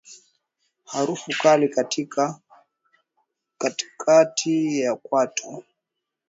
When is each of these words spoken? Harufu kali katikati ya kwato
Harufu 0.85 1.31
kali 1.37 1.69
katikati 3.59 4.79
ya 4.79 4.95
kwato 4.95 5.63